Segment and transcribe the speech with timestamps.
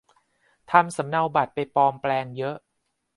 [0.71, 2.55] ทำสำเนาบัตรไปปลอมแปลงเยอะ